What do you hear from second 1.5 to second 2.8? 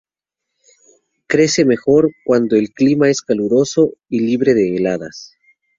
mejor cuando el